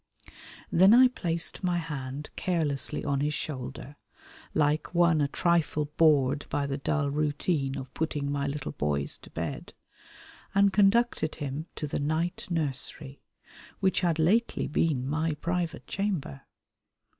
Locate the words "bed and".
9.29-10.73